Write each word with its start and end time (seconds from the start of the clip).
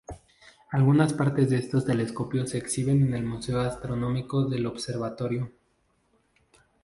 Algunas 0.71 1.13
partes 1.13 1.51
de 1.51 1.57
estos 1.57 1.85
telescopios 1.85 2.49
se 2.49 2.57
exhiben 2.57 3.03
en 3.05 3.13
el 3.13 3.21
museo 3.23 3.59
Astronómico 3.61 4.45
del 4.45 4.65
Observatorio. 4.65 5.51